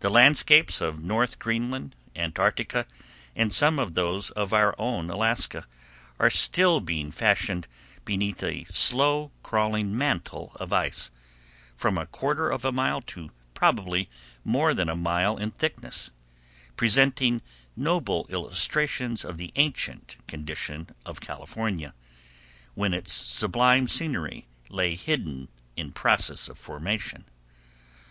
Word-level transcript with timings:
The 0.00 0.08
landscapes 0.08 0.80
of 0.80 1.02
North 1.04 1.38
Greenland, 1.38 1.94
Antarctica, 2.16 2.86
and 3.36 3.52
some 3.52 3.78
of 3.78 3.92
those 3.92 4.30
of 4.30 4.54
our 4.54 4.74
own 4.78 5.10
Alaska, 5.10 5.66
are 6.18 6.30
still 6.30 6.80
being 6.80 7.10
fashioned 7.10 7.68
beneath 8.06 8.42
a 8.42 8.64
slow 8.64 9.32
crawling 9.42 9.94
mantle 9.98 10.52
of 10.58 10.72
ice, 10.72 11.10
from 11.76 11.98
a 11.98 12.06
quarter 12.06 12.48
of 12.48 12.64
a 12.64 12.72
mile 12.72 13.02
to 13.02 13.28
probably 13.52 14.08
more 14.46 14.72
than 14.72 14.88
a 14.88 14.96
mile 14.96 15.36
in 15.36 15.50
thickness, 15.50 16.10
presenting 16.78 17.42
noble 17.76 18.26
illustrations 18.30 19.26
of 19.26 19.36
the 19.36 19.52
ancient 19.56 20.16
condition 20.26 20.88
of 21.04 21.20
California, 21.20 21.92
when 22.74 22.94
its 22.94 23.12
sublime 23.12 23.88
scenery 23.88 24.46
lay 24.70 24.94
hidden 24.94 25.48
in 25.76 25.92
process 25.92 26.48
of 26.48 26.56
formation. 26.58 27.26